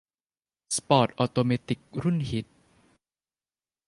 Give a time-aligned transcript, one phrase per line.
[0.75, 2.45] สปอร์ตออโตเมติกรุ่นฮิต